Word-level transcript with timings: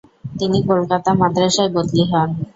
তিনি 0.35 0.57
কলকাতা 0.69 1.11
মাদ্রাসায় 1.21 1.71
বদলী 1.75 2.03
হন। 2.11 2.29